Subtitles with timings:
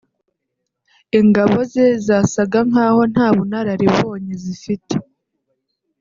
[1.19, 4.95] ingabo ze zasaga nk’aho nta bunararibonye zifite